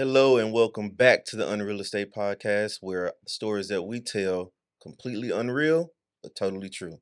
Hello 0.00 0.38
and 0.38 0.50
welcome 0.50 0.88
back 0.88 1.26
to 1.26 1.36
the 1.36 1.46
Unreal 1.46 1.78
Estate 1.78 2.10
Podcast, 2.10 2.78
where 2.80 3.12
stories 3.28 3.68
that 3.68 3.82
we 3.82 4.00
tell 4.00 4.54
completely 4.80 5.30
unreal 5.30 5.92
but 6.22 6.34
totally 6.34 6.70
true. 6.70 7.00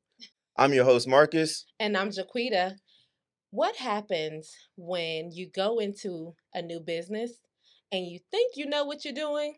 I'm 0.56 0.72
your 0.72 0.84
host 0.84 1.06
Marcus, 1.06 1.64
And 1.78 1.96
I'm 1.96 2.10
Jaquita. 2.10 2.74
What 3.50 3.76
happens 3.76 4.52
when 4.76 5.30
you 5.30 5.48
go 5.48 5.78
into 5.78 6.34
a 6.52 6.60
new 6.60 6.80
business 6.80 7.34
and 7.92 8.04
you 8.04 8.18
think 8.32 8.56
you 8.56 8.66
know 8.66 8.84
what 8.84 9.04
you're 9.04 9.14
doing, 9.14 9.54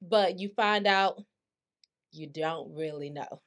but 0.00 0.38
you 0.38 0.50
find 0.54 0.86
out 0.86 1.20
you 2.12 2.28
don't 2.28 2.76
really 2.76 3.10
know? 3.10 3.42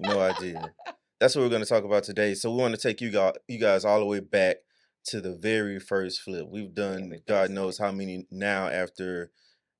no 0.00 0.18
idea. 0.18 0.74
That's 1.20 1.36
what 1.36 1.42
we're 1.42 1.48
going 1.48 1.62
to 1.62 1.68
talk 1.68 1.84
about 1.84 2.02
today. 2.02 2.34
So 2.34 2.50
we 2.50 2.60
want 2.60 2.74
to 2.74 2.80
take 2.80 3.00
you 3.00 3.12
guys, 3.12 3.34
you 3.46 3.60
guys 3.60 3.84
all 3.84 4.00
the 4.00 4.06
way 4.06 4.18
back 4.18 4.56
to 5.06 5.20
the 5.20 5.36
very 5.36 5.78
first 5.78 6.20
flip. 6.20 6.46
We've 6.50 6.74
done 6.74 7.14
God 7.26 7.50
knows 7.50 7.78
how 7.78 7.92
many 7.92 8.26
now 8.30 8.68
after 8.68 9.30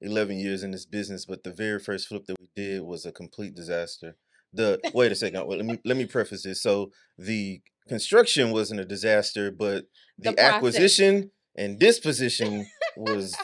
11 0.00 0.38
years 0.38 0.62
in 0.62 0.70
this 0.70 0.86
business, 0.86 1.26
but 1.26 1.44
the 1.44 1.52
very 1.52 1.78
first 1.78 2.08
flip 2.08 2.26
that 2.26 2.40
we 2.40 2.48
did 2.56 2.82
was 2.82 3.04
a 3.04 3.12
complete 3.12 3.54
disaster. 3.54 4.16
The 4.52 4.80
wait 4.94 5.12
a 5.12 5.14
second, 5.14 5.46
well, 5.46 5.58
let 5.58 5.66
me 5.66 5.78
let 5.84 5.96
me 5.96 6.06
preface 6.06 6.42
this. 6.42 6.62
So 6.62 6.90
the 7.18 7.60
construction 7.88 8.50
wasn't 8.50 8.80
a 8.80 8.84
disaster, 8.84 9.50
but 9.50 9.84
the, 10.18 10.32
The 10.32 10.40
acquisition 10.42 11.30
and 11.56 11.78
disposition 11.78 12.66
was 12.96 13.36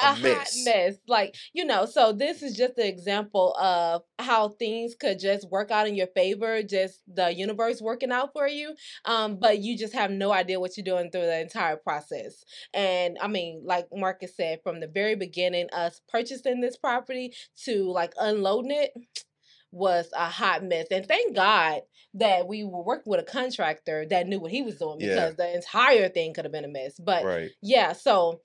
a 0.00 0.08
hot 0.08 0.22
mess. 0.22 0.64
mess. 0.64 0.94
Like, 1.08 1.36
you 1.52 1.64
know, 1.64 1.86
so 1.86 2.12
this 2.12 2.42
is 2.42 2.56
just 2.56 2.78
an 2.78 2.86
example 2.86 3.54
of 3.56 4.02
how 4.18 4.50
things 4.50 4.94
could 4.94 5.18
just 5.18 5.48
work 5.50 5.70
out 5.70 5.86
in 5.88 5.94
your 5.94 6.06
favor, 6.08 6.62
just 6.62 7.00
the 7.06 7.32
universe 7.34 7.80
working 7.80 8.12
out 8.12 8.32
for 8.32 8.48
you. 8.48 8.74
Um, 9.04 9.38
but 9.38 9.58
you 9.58 9.76
just 9.76 9.94
have 9.94 10.10
no 10.10 10.32
idea 10.32 10.60
what 10.60 10.76
you're 10.76 10.84
doing 10.84 11.10
through 11.10 11.22
the 11.26 11.40
entire 11.40 11.76
process. 11.76 12.44
And 12.74 13.18
I 13.20 13.28
mean, 13.28 13.62
like 13.64 13.88
Marcus 13.94 14.36
said, 14.36 14.60
from 14.62 14.80
the 14.80 14.88
very 14.88 15.14
beginning, 15.14 15.68
us 15.72 16.00
purchasing 16.08 16.60
this 16.60 16.76
property 16.76 17.34
to 17.64 17.90
like 17.90 18.14
unloading 18.18 18.72
it 18.72 18.92
was 19.72 20.08
a 20.16 20.26
hot 20.26 20.64
mess. 20.64 20.86
And 20.90 21.06
thank 21.06 21.34
God 21.34 21.82
that 22.14 22.48
we 22.48 22.64
were 22.64 22.82
working 22.82 23.10
with 23.10 23.20
a 23.20 23.24
contractor 23.24 24.06
that 24.08 24.26
knew 24.26 24.40
what 24.40 24.50
he 24.50 24.62
was 24.62 24.78
doing 24.78 25.00
Yeah. 25.00 25.14
because 25.14 25.36
the 25.36 25.54
entire 25.54 26.08
thing 26.08 26.32
could 26.32 26.44
have 26.44 26.52
been 26.52 26.64
a 26.64 26.68
mess. 26.68 26.98
But 26.98 27.24
right. 27.24 27.50
yeah, 27.62 27.92
so 27.92 28.40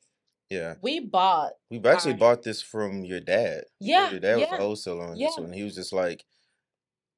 Yeah. 0.52 0.76
we 0.82 1.00
bought 1.00 1.54
We've 1.70 1.86
actually 1.86 2.14
Alright. 2.14 2.20
bought 2.20 2.44
this 2.44 2.62
from 2.62 3.06
your 3.06 3.22
dad. 3.22 3.64
Yeah, 3.80 4.12
Your 4.12 4.20
dad 4.20 4.36
was 4.36 4.48
yeah, 4.50 4.56
a 4.56 4.60
wholesaler 4.60 5.06
on 5.08 5.16
yeah. 5.16 5.28
this 5.28 5.38
one. 5.38 5.54
He 5.54 5.64
was 5.64 5.76
just 5.76 5.94
like, 5.94 6.26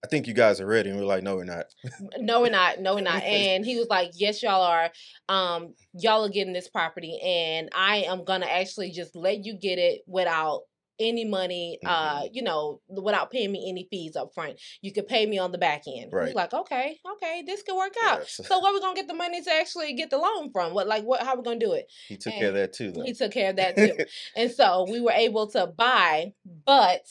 I 0.03 0.07
think 0.07 0.27
you 0.27 0.33
guys 0.33 0.61
are 0.61 0.67
ready. 0.67 0.89
And 0.91 0.99
we're 0.99 1.05
like, 1.05 1.23
no, 1.23 1.37
we're 1.37 1.43
not. 1.45 1.65
no 2.19 2.41
we're 2.41 2.51
not 2.51 2.79
no 2.79 2.93
we're 2.95 3.01
not 3.01 3.23
and 3.23 3.65
he 3.65 3.77
was 3.77 3.87
like 3.89 4.11
yes 4.13 4.43
y'all 4.43 4.61
are 4.61 4.91
um 5.29 5.73
y'all 5.93 6.23
are 6.25 6.29
getting 6.29 6.53
this 6.53 6.67
property 6.67 7.19
and 7.23 7.69
i 7.73 7.97
am 8.07 8.23
gonna 8.23 8.45
actually 8.45 8.91
just 8.91 9.15
let 9.15 9.45
you 9.45 9.57
get 9.57 9.79
it 9.79 10.01
without 10.05 10.61
any 10.99 11.25
money 11.25 11.79
uh 11.85 12.21
Mm-hmm. 12.21 12.27
you 12.33 12.43
know 12.43 12.79
without 12.87 13.31
paying 13.31 13.51
me 13.51 13.67
any 13.69 13.87
fees 13.89 14.15
up 14.15 14.33
front 14.33 14.59
you 14.81 14.91
could 14.93 15.07
pay 15.07 15.25
me 15.25 15.39
on 15.39 15.51
the 15.51 15.57
back 15.57 15.83
end 15.87 16.11
We're 16.11 16.25
Right. 16.25 16.35
like 16.35 16.53
okay 16.53 16.99
okay 17.13 17.43
this 17.45 17.63
could 17.63 17.75
work 17.75 17.93
out 18.05 18.19
Yes. 18.19 18.39
so 18.47 18.61
where 18.61 18.71
we 18.73 18.79
gonna 18.79 18.95
get 18.95 19.07
the 19.07 19.13
money 19.13 19.41
to 19.41 19.51
actually 19.51 19.93
get 19.93 20.09
the 20.11 20.17
loan 20.17 20.51
from 20.51 20.73
what 20.73 20.87
like 20.87 21.03
what 21.03 21.23
how 21.23 21.35
we 21.35 21.43
gonna 21.43 21.59
do 21.59 21.73
it 21.73 21.91
He 22.07 22.17
took 22.17 22.33
care 22.33 22.49
of 22.49 22.53
that 22.55 22.73
too, 22.73 22.91
though. 22.91 23.03
he 23.03 23.13
took 23.13 23.31
care 23.31 23.49
of 23.49 23.55
that 23.55 23.75
too 23.75 23.97
and 24.35 24.51
so 24.51 24.85
we 24.89 25.01
were 25.01 25.11
able 25.11 25.47
to 25.47 25.65
buy 25.67 26.33
but 26.65 27.01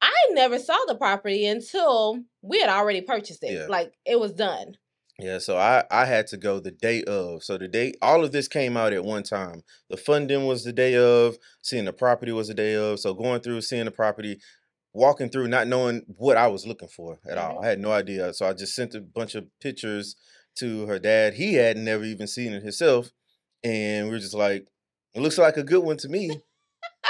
i 0.00 0.12
never 0.30 0.58
saw 0.58 0.76
the 0.86 0.94
property 0.94 1.46
until 1.46 2.20
we 2.42 2.60
had 2.60 2.68
already 2.70 3.00
purchased 3.00 3.42
it 3.42 3.52
Yeah. 3.52 3.66
like 3.68 3.92
it 4.04 4.18
was 4.20 4.32
done 4.32 4.76
Yeah, 5.18 5.38
so 5.38 5.56
I 5.58 5.84
I 5.90 6.04
had 6.04 6.28
to 6.28 6.36
go 6.36 6.60
the 6.60 6.70
day 6.70 7.02
of. 7.04 7.42
So 7.42 7.58
the 7.58 7.66
day 7.68 7.94
all 8.00 8.24
of 8.24 8.30
this 8.32 8.46
came 8.46 8.76
out 8.76 8.92
at 8.92 9.04
one 9.04 9.24
time. 9.24 9.64
The 9.90 9.96
funding 9.96 10.46
was 10.46 10.62
the 10.64 10.72
day 10.72 10.94
of, 10.96 11.38
seeing 11.60 11.86
the 11.86 11.92
property 11.92 12.30
was 12.30 12.48
the 12.48 12.54
day 12.54 12.74
of. 12.76 13.00
So 13.00 13.14
going 13.14 13.40
through 13.40 13.60
seeing 13.62 13.86
the 13.86 13.90
property, 13.90 14.40
walking 14.92 15.28
through 15.28 15.48
not 15.48 15.66
knowing 15.66 16.02
what 16.16 16.36
I 16.36 16.46
was 16.46 16.66
looking 16.66 16.88
for 16.88 17.18
at 17.28 17.36
all. 17.36 17.56
Mhm. 17.56 17.64
I 17.64 17.66
had 17.68 17.80
no 17.80 17.90
idea. 17.92 18.32
So 18.32 18.46
I 18.46 18.52
just 18.52 18.74
sent 18.74 18.94
a 18.94 19.00
bunch 19.00 19.34
of 19.34 19.46
pictures 19.60 20.14
to 20.56 20.86
her 20.86 20.98
dad. 21.00 21.34
He 21.34 21.54
had 21.54 21.76
never 21.76 22.04
even 22.04 22.28
seen 22.28 22.52
it 22.52 22.62
himself. 22.62 23.10
And 23.64 24.06
we 24.06 24.12
were 24.12 24.18
just 24.20 24.34
like, 24.34 24.68
it 25.14 25.20
looks 25.20 25.38
like 25.38 25.56
a 25.56 25.64
good 25.64 25.82
one 25.82 25.96
to 25.98 26.08
me. 26.08 26.42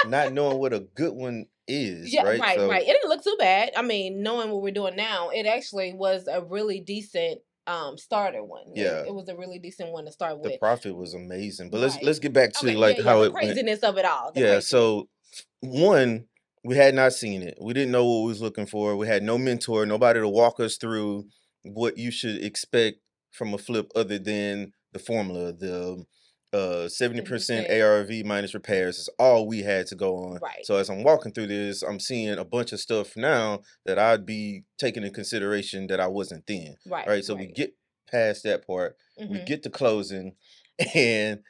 not 0.05 0.33
knowing 0.33 0.57
what 0.59 0.73
a 0.73 0.79
good 0.79 1.13
one 1.13 1.45
is, 1.67 2.13
Yeah, 2.13 2.23
right? 2.23 2.39
right, 2.39 2.57
So 2.57 2.69
right. 2.69 2.83
It 2.83 2.87
didn't 2.93 3.09
look 3.09 3.23
too 3.23 3.35
bad. 3.39 3.71
I 3.75 3.81
mean, 3.81 4.23
knowing 4.23 4.49
what 4.51 4.61
we're 4.61 4.71
doing 4.73 4.95
now, 4.95 5.29
it 5.29 5.45
actually 5.45 5.93
was 5.93 6.27
a 6.27 6.41
really 6.41 6.79
decent 6.79 7.41
um 7.69 7.97
starter 7.97 8.43
one. 8.43 8.65
Yeah. 8.73 9.03
It, 9.05 9.13
was 9.13 9.29
a 9.29 9.35
really 9.35 9.59
decent 9.59 9.91
one 9.91 10.05
to 10.05 10.11
start 10.11 10.39
with. 10.39 10.51
the 10.51 10.57
profit 10.57 10.95
was 10.95 11.13
amazing. 11.13 11.69
But 11.69 11.81
let's 11.81 12.01
let's 12.01 12.19
get 12.19 12.33
back 12.33 12.51
to 12.53 12.67
Okay, 12.67 12.75
like 12.75 12.97
yeah, 12.97 13.03
yeah, 13.03 13.09
how 13.09 13.19
the 13.19 13.25
it 13.25 13.33
went. 13.33 13.45
craziness 13.45 13.79
of 13.81 13.97
it 13.97 14.05
all. 14.05 14.31
Yeah, 14.35 14.41
craziness. 14.41 14.67
so 14.67 15.09
one, 15.61 16.25
we 16.63 16.75
had 16.75 16.95
not 16.95 17.13
seen 17.13 17.41
it. 17.43 17.57
We 17.61 17.73
didn't 17.73 17.91
know 17.91 18.05
what 18.05 18.23
we 18.23 18.29
was 18.29 18.41
looking 18.41 18.65
for. 18.65 18.95
We 18.95 19.07
had 19.07 19.23
no 19.23 19.37
mentor, 19.37 19.85
nobody 19.85 20.19
to 20.19 20.27
walk 20.27 20.59
us 20.59 20.77
through 20.77 21.25
what 21.63 21.97
you 21.97 22.11
should 22.11 22.43
expect 22.43 22.97
from 23.31 23.53
a 23.53 23.57
flip 23.57 23.91
other 23.95 24.17
than 24.17 24.73
the 24.91 24.99
formula, 24.99 25.53
the 25.53 26.03
uh 26.53 26.87
70% 26.87 27.23
70%. 27.27 27.81
ARV 27.81 28.25
minus 28.25 28.53
repairs 28.53 28.97
is 28.97 29.09
all 29.19 29.47
we 29.47 29.61
had 29.61 29.87
to 29.87 29.95
go 29.95 30.17
on. 30.17 30.39
Right. 30.41 30.65
So 30.65 30.77
as 30.77 30.89
I'm 30.89 31.03
walking 31.03 31.31
through 31.31 31.47
this, 31.47 31.81
I'm 31.81 31.99
seeing 31.99 32.37
a 32.37 32.45
bunch 32.45 32.71
of 32.71 32.79
stuff 32.79 33.15
now 33.15 33.61
that 33.85 33.99
I'd 33.99 34.25
be 34.25 34.63
taking 34.77 35.03
in 35.03 35.13
consideration 35.13 35.87
that 35.87 35.99
I 35.99 36.07
wasn't 36.07 36.45
then. 36.47 36.75
right. 36.87 37.07
Right. 37.07 37.25
So 37.25 37.35
we 37.35 37.47
get 37.47 37.75
past 38.09 38.43
that 38.43 38.65
part. 38.65 38.95
We 39.17 39.25
mhm. 39.25 39.45
get 39.45 39.63
to 39.63 39.69
closing 39.69 40.35
and 40.95 41.41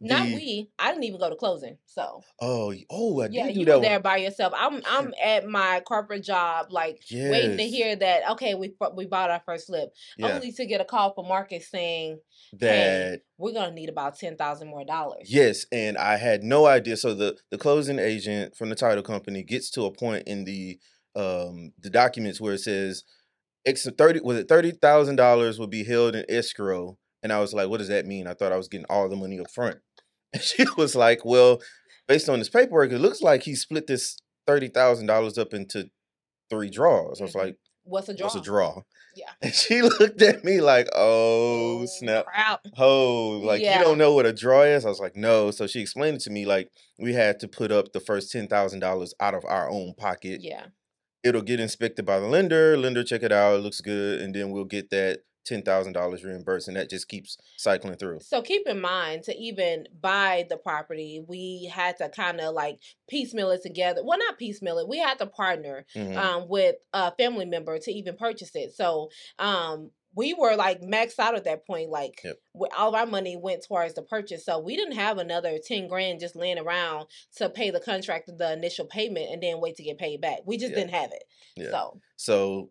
not 0.00 0.26
the- 0.28 0.34
we. 0.34 0.70
I 0.78 0.90
didn't 0.90 1.04
even 1.04 1.18
go 1.18 1.28
to 1.30 1.36
closing. 1.36 1.78
So 1.86 2.22
Oh, 2.40 2.72
oh, 2.90 3.20
I 3.20 3.28
yeah, 3.30 3.46
did 3.46 3.54
do 3.54 3.60
you 3.60 3.66
were 3.66 3.72
one. 3.74 3.82
there 3.82 4.00
by 4.00 4.18
yourself. 4.18 4.52
I'm 4.56 4.80
I'm 4.86 5.12
at 5.24 5.46
my 5.46 5.80
corporate 5.86 6.22
job, 6.24 6.66
like 6.70 7.02
waiting 7.12 7.56
to 7.56 7.64
hear 7.64 7.96
that. 7.96 8.30
Okay, 8.32 8.54
we 8.54 8.74
we 8.94 9.06
bought 9.06 9.30
our 9.30 9.42
first 9.44 9.66
flip, 9.66 9.90
Yeah, 10.16 10.34
only 10.34 10.52
to 10.52 10.66
get 10.66 10.80
a 10.80 10.84
call 10.84 11.12
from 11.14 11.26
Marcus 11.28 11.68
saying 11.68 12.20
that 12.60 13.20
we're 13.38 13.52
gonna 13.52 13.72
need 13.74 13.88
about 13.88 14.18
ten 14.18 14.36
thousand 14.36 14.68
more 14.68 14.84
dollars. 14.84 15.26
yes, 15.30 15.66
and 15.72 15.96
I 15.98 16.16
had 16.16 16.42
no 16.42 16.66
idea. 16.66 16.96
So 16.96 17.14
the 17.14 17.36
the 17.50 17.58
closing 17.58 17.98
agent 17.98 18.56
from 18.56 18.68
the 18.68 18.76
title 18.76 19.02
company 19.02 19.42
gets 19.42 19.70
to 19.72 19.84
a 19.84 19.92
point 19.92 20.28
in 20.28 20.44
the 20.44 20.78
um 21.16 21.72
the 21.80 21.90
documents 21.90 22.40
where 22.40 22.54
it 22.54 22.60
says 22.60 23.02
X 23.66 23.88
thirty 23.98 24.20
was 24.20 24.36
it 24.38 24.48
thirty 24.48 24.70
thousand 24.70 25.16
dollars 25.16 25.58
would 25.58 25.70
be 25.70 25.84
held 25.84 26.14
in 26.14 26.24
escrow, 26.28 26.96
and 27.22 27.32
I 27.32 27.40
was 27.40 27.52
like, 27.52 27.68
what 27.68 27.78
does 27.78 27.88
that 27.88 28.06
mean? 28.06 28.26
I 28.26 28.34
thought 28.34 28.52
I 28.52 28.56
was 28.56 28.68
getting 28.68 28.86
all 28.88 29.08
the 29.08 29.16
money 29.16 29.40
up 29.40 29.50
front, 29.50 29.78
and 30.32 30.42
she 30.42 30.64
was 30.76 30.94
like, 30.94 31.24
well, 31.24 31.60
based 32.06 32.28
on 32.28 32.38
this 32.38 32.48
paperwork, 32.48 32.92
it 32.92 32.98
looks 32.98 33.20
like 33.22 33.42
he 33.44 33.54
split 33.54 33.86
this 33.86 34.18
thirty 34.46 34.68
thousand 34.68 35.06
dollars 35.06 35.38
up 35.38 35.52
into 35.54 35.90
three 36.50 36.70
draws. 36.70 37.20
I 37.20 37.24
was 37.24 37.34
Mhm. 37.34 37.38
like, 37.38 37.56
What's 37.84 38.08
a 38.08 38.14
draw? 38.14 38.24
what's 38.26 38.34
a 38.36 38.40
draw? 38.40 38.82
Yeah. 39.16 39.30
And 39.42 39.52
she 39.54 39.80
looked 40.00 40.20
at 40.22 40.44
me 40.44 40.60
like, 40.60 40.88
oh 40.94 41.84
snap. 41.86 42.26
Crap. 42.26 42.60
oh, 42.76 43.40
like 43.42 43.62
Yeah. 43.62 43.78
you 43.78 43.84
don't 43.84 43.98
know 43.98 44.12
what 44.12 44.26
a 44.26 44.32
draw 44.32 44.62
is? 44.62 44.84
I 44.84 44.88
was 44.90 45.00
like, 45.00 45.16
no. 45.16 45.50
So 45.50 45.66
she 45.66 45.80
explained 45.80 46.16
it 46.18 46.22
to 46.24 46.30
me 46.30 46.44
like 46.46 46.68
we 46.98 47.14
had 47.14 47.40
to 47.40 47.48
put 47.48 47.72
up 47.72 47.92
the 47.92 48.00
first 48.00 48.30
ten 48.30 48.46
thousand 48.46 48.80
dollars 48.80 49.14
out 49.20 49.34
of 49.34 49.44
our 49.46 49.68
own 49.70 49.94
pocket. 49.96 50.40
Yeah. 50.42 50.66
It'll 51.24 51.42
get 51.42 51.60
inspected 51.60 52.06
by 52.06 52.20
the 52.20 52.26
lender. 52.26 52.76
Lender 52.76 53.02
check 53.02 53.22
it 53.22 53.32
out, 53.32 53.56
it 53.56 53.62
looks 53.62 53.80
good, 53.80 54.20
and 54.20 54.34
then 54.34 54.50
we'll 54.50 54.64
get 54.64 54.90
that 54.90 55.20
ten 55.48 55.62
thousand 55.62 55.94
dollars 55.94 56.22
reimbursed, 56.24 56.68
and 56.68 56.76
that 56.76 56.90
just 56.90 57.08
keeps 57.08 57.38
cycling 57.56 57.96
through. 57.96 58.20
So 58.20 58.42
keep 58.42 58.66
in 58.66 58.80
mind 58.80 59.22
to 59.24 59.36
even 59.36 59.86
buy 60.00 60.46
the 60.48 60.56
property, 60.58 61.24
we 61.26 61.70
had 61.72 61.96
to 61.98 62.08
kind 62.10 62.40
of 62.40 62.54
like 62.54 62.78
piecemeal 63.08 63.50
it 63.50 63.62
together. 63.62 64.02
Well, 64.04 64.18
not 64.18 64.38
piecemeal 64.38 64.78
it. 64.78 64.88
We 64.88 64.98
had 64.98 65.18
to 65.18 65.26
partner 65.26 65.86
Mhm. 65.94 66.16
um, 66.16 66.48
with 66.48 66.76
a 66.92 67.12
family 67.16 67.46
member 67.46 67.78
to 67.78 67.90
even 67.92 68.16
purchase 68.16 68.50
it. 68.54 68.74
So 68.74 69.10
um, 69.38 69.90
we 70.14 70.34
were 70.34 70.56
like 70.56 70.80
maxed 70.82 71.18
out 71.18 71.34
at 71.36 71.44
that 71.44 71.66
point. 71.66 71.90
Like 71.90 72.20
Yep. 72.24 72.36
all 72.76 72.88
of 72.88 72.94
our 72.94 73.06
money 73.06 73.36
went 73.36 73.64
towards 73.64 73.94
the 73.94 74.02
purchase. 74.02 74.44
So 74.44 74.58
we 74.58 74.74
didn't 74.76 74.96
have 74.96 75.18
another 75.18 75.58
ten 75.64 75.86
grand 75.88 76.20
just 76.20 76.34
laying 76.36 76.58
around 76.58 77.06
to 77.36 77.48
pay 77.48 77.70
the 77.70 77.80
contractor 77.80 78.32
the 78.32 78.52
initial 78.52 78.86
payment 78.86 79.30
and 79.30 79.42
then 79.42 79.60
wait 79.60 79.76
to 79.76 79.82
get 79.82 79.98
paid 79.98 80.20
back. 80.20 80.40
We 80.44 80.56
just 80.58 80.70
Yeah. 80.72 80.78
didn't 80.78 80.90
have 80.94 81.12
it. 81.12 81.24
Yeah. 81.56 81.70
So 81.70 82.00
So 82.16 82.70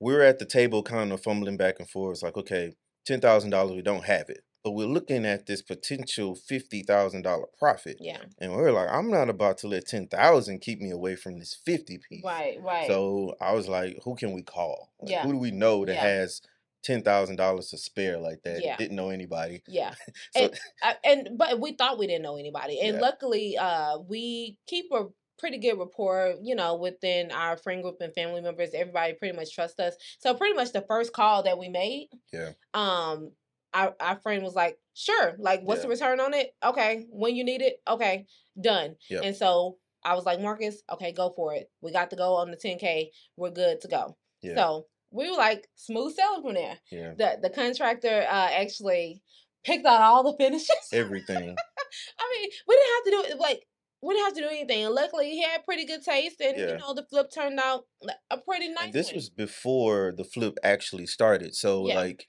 we 0.00 0.12
were 0.14 0.22
at 0.22 0.38
the 0.38 0.46
table 0.46 0.82
kind 0.82 1.12
of 1.12 1.22
fumbling 1.22 1.56
back 1.56 1.76
and 1.78 1.88
forth. 1.88 2.14
It's 2.14 2.22
like, 2.22 2.36
okay, 2.36 2.72
ten 3.06 3.20
thousand 3.20 3.50
dollars, 3.50 3.76
we 3.76 3.82
don't 3.82 4.04
have 4.04 4.28
it. 4.30 4.40
But 4.62 4.72
we're 4.72 4.86
looking 4.86 5.24
at 5.24 5.46
this 5.46 5.62
potential 5.62 6.34
fifty 6.34 6.82
thousand 6.82 7.22
dollar 7.22 7.46
profit. 7.58 7.96
yeah. 8.00 8.18
And 8.38 8.52
we 8.54 8.62
are 8.62 8.72
like, 8.72 8.88
I'm 8.90 9.10
not 9.10 9.30
about 9.30 9.58
to 9.58 9.68
let 9.68 9.86
ten 9.86 10.06
thousand 10.06 10.60
keep 10.60 10.80
me 10.80 10.90
away 10.90 11.16
from 11.16 11.38
this 11.38 11.54
fifty 11.64 11.98
piece. 12.08 12.22
Right. 12.24 12.58
Right. 12.60 12.86
So 12.86 13.34
I 13.40 13.52
was 13.52 13.68
like, 13.68 13.98
who 14.04 14.16
can 14.16 14.32
we 14.32 14.42
call? 14.42 14.90
Like, 15.00 15.10
Yeah. 15.10 15.22
Who 15.22 15.32
do 15.32 15.38
we 15.38 15.50
know 15.50 15.84
that 15.86 15.94
Yeah. 15.94 16.02
has 16.02 16.42
ten 16.82 17.02
thousand 17.02 17.36
dollars 17.36 17.68
to 17.70 17.78
spare 17.78 18.18
like 18.18 18.42
that? 18.44 18.62
Yeah. 18.62 18.76
Didn't 18.76 18.96
know 18.96 19.08
anybody. 19.10 19.62
yeah. 19.66 19.94
So 20.36 20.42
and 20.44 20.60
I, 20.82 20.94
and 21.04 21.28
but 21.38 21.58
we 21.58 21.72
thought 21.72 21.98
we 21.98 22.06
didn't 22.06 22.22
know 22.22 22.36
anybody 22.36 22.80
and 22.80 22.96
Yeah. 22.96 23.00
luckily 23.00 23.56
uh 23.56 23.98
we 23.98 24.58
keep 24.66 24.86
a 24.92 25.06
pretty 25.40 25.58
good 25.58 25.78
rapport 25.78 26.34
you 26.42 26.54
know 26.54 26.76
within 26.76 27.30
our 27.32 27.56
friend 27.56 27.82
group 27.82 27.96
and 28.00 28.14
family 28.14 28.40
members 28.40 28.70
everybody 28.74 29.14
pretty 29.14 29.36
much 29.36 29.54
trusts 29.54 29.80
us 29.80 29.94
so 30.20 30.34
pretty 30.34 30.54
much 30.54 30.72
the 30.72 30.82
first 30.82 31.12
call 31.12 31.42
that 31.42 31.58
we 31.58 31.68
made 31.68 32.08
Yeah. 32.32 32.50
um 32.74 33.32
our, 33.72 33.94
our 34.00 34.16
friend 34.16 34.42
was 34.42 34.56
like, 34.56 34.78
sure. 34.94 35.36
Like, 35.38 35.60
what's 35.62 35.82
the 35.82 35.88
return 35.88 36.18
on 36.18 36.34
it? 36.34 36.52
Okay. 36.60 37.06
When 37.08 37.36
you 37.36 37.44
need 37.44 37.62
it? 37.62 37.80
Okay. 37.86 38.26
Done. 38.60 38.96
Yep. 39.08 39.22
And 39.22 39.36
so 39.36 39.76
I 40.04 40.14
was 40.16 40.26
like, 40.26 40.40
Marcus, 40.40 40.82
okay, 40.92 41.12
go 41.12 41.32
for 41.36 41.54
it. 41.54 41.70
We 41.80 41.92
got 41.92 42.10
to 42.10 42.16
go 42.16 42.34
on 42.34 42.50
the 42.50 42.56
10K. 42.56 43.10
We're 43.36 43.50
good 43.50 43.80
to 43.82 43.86
go. 43.86 44.16
Yeah. 44.42 44.56
So 44.56 44.86
we 45.12 45.30
were 45.30 45.36
like 45.36 45.68
smooth 45.76 46.16
sailing 46.16 46.42
from 46.42 46.54
there. 46.54 46.78
yeah. 46.90 47.12
The 47.16 47.38
the 47.42 47.50
contractor 47.50 48.26
uh 48.28 48.48
actually 48.52 49.22
picked 49.64 49.86
out 49.86 50.00
all 50.00 50.24
the 50.24 50.36
finishes. 50.36 50.88
Everything. 50.92 51.36
I 52.18 52.38
mean, 52.40 52.50
we 52.66 52.74
didn't 52.74 52.94
have 52.94 53.04
to 53.04 53.10
do 53.28 53.34
it 53.34 53.38
like 53.40 53.66
we 54.02 54.14
didn't 54.14 54.24
have 54.26 54.34
to 54.34 54.40
do 54.42 54.48
anything. 54.48 54.84
And 54.84 54.94
luckily 54.94 55.30
he 55.30 55.42
had 55.42 55.64
pretty 55.64 55.84
good 55.84 56.02
taste 56.02 56.40
and 56.40 56.56
Yeah. 56.56 56.68
you 56.72 56.78
know 56.78 56.94
the 56.94 57.04
flip 57.10 57.30
turned 57.32 57.58
out 57.60 57.86
a 58.30 58.38
pretty 58.38 58.68
nice 58.68 58.84
And 58.86 58.92
this 58.92 59.08
one. 59.08 59.16
was 59.16 59.30
before 59.30 60.12
the 60.16 60.24
flip 60.24 60.58
actually 60.62 61.06
started. 61.06 61.54
So 61.54 61.86
Yeah. 61.86 61.94
like 61.96 62.28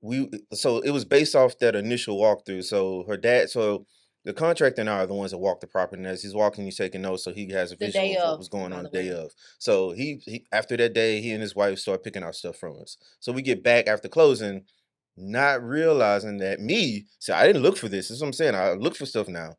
we 0.00 0.30
so 0.52 0.80
it 0.80 0.90
was 0.90 1.04
based 1.04 1.34
off 1.34 1.58
that 1.60 1.74
initial 1.76 2.18
walkthrough. 2.18 2.64
So 2.64 3.04
her 3.08 3.16
dad 3.16 3.50
so 3.50 3.86
the 4.24 4.32
contractor 4.32 4.80
and 4.80 4.88
I 4.88 5.00
are 5.00 5.06
the 5.06 5.14
ones 5.14 5.32
that 5.32 5.38
walk 5.38 5.60
the 5.60 5.66
property. 5.66 6.00
And 6.00 6.06
as 6.06 6.22
he's 6.22 6.34
walking, 6.34 6.64
he's 6.64 6.78
taking 6.78 7.02
notes, 7.02 7.24
so 7.24 7.32
he 7.34 7.50
has 7.52 7.72
a 7.72 7.76
visual 7.76 8.06
of 8.16 8.30
what 8.30 8.38
was 8.38 8.48
going 8.48 8.72
on 8.72 8.84
the 8.84 8.88
the 8.90 9.02
day 9.02 9.10
way. 9.10 9.16
of. 9.16 9.32
So 9.58 9.90
he, 9.92 10.22
he 10.24 10.46
after 10.50 10.78
that 10.78 10.94
day, 10.94 11.20
he 11.20 11.32
and 11.32 11.42
his 11.42 11.54
wife 11.54 11.78
start 11.78 12.02
picking 12.02 12.22
out 12.22 12.34
stuff 12.34 12.56
from 12.56 12.80
us. 12.80 12.96
So 13.20 13.32
we 13.32 13.42
get 13.42 13.62
back 13.62 13.86
after 13.86 14.08
closing, 14.08 14.64
not 15.16 15.62
realizing 15.62 16.38
that 16.38 16.60
me, 16.60 17.06
so 17.18 17.34
I 17.34 17.46
didn't 17.46 17.62
look 17.62 17.76
for 17.76 17.88
this. 17.90 18.08
That's 18.08 18.20
what 18.22 18.28
I'm 18.28 18.32
saying. 18.32 18.54
I 18.54 18.72
look 18.72 18.96
for 18.96 19.04
stuff 19.06 19.28
now. 19.28 19.56